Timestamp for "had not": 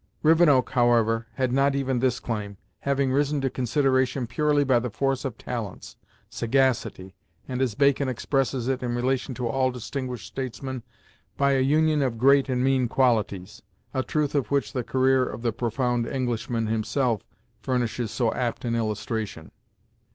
1.35-1.75